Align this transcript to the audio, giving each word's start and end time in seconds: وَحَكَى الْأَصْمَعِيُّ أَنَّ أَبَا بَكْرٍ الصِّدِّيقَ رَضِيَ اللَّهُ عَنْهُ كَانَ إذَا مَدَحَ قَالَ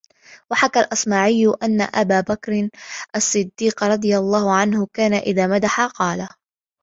وَحَكَى 0.51 0.79
الْأَصْمَعِيُّ 0.79 1.53
أَنَّ 1.63 1.81
أَبَا 1.81 2.19
بَكْرٍ 2.21 2.69
الصِّدِّيقَ 3.15 3.83
رَضِيَ 3.83 4.17
اللَّهُ 4.17 4.55
عَنْهُ 4.55 4.87
كَانَ 4.93 5.13
إذَا 5.13 5.47
مَدَحَ 5.47 5.85
قَالَ 5.85 6.27